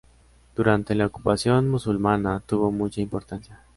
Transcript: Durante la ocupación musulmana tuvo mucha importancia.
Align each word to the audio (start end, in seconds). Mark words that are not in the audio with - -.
Durante 0.55 0.95
la 0.95 1.05
ocupación 1.05 1.69
musulmana 1.69 2.41
tuvo 2.47 2.71
mucha 2.71 3.01
importancia. 3.01 3.59